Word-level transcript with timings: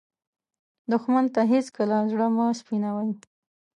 دښمن 0.91 1.25
ته 1.33 1.41
هېڅکله 1.51 1.97
زړه 2.11 2.27
مه 2.35 2.45
سپينوې 2.59 3.11